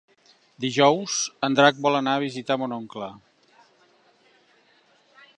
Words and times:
Dijous 0.63 1.17
en 1.47 1.57
Drac 1.59 1.81
vol 1.87 1.97
anar 1.99 2.15
a 2.19 2.23
visitar 2.23 2.57
mon 2.61 2.73
oncle. 2.77 3.11